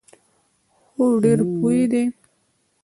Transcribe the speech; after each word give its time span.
هو، 0.95 1.05
ډیر 1.23 1.39
پوه 1.53 1.79
دي 1.91 2.03